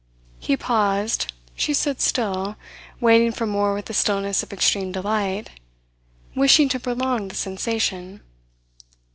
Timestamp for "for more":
3.31-3.75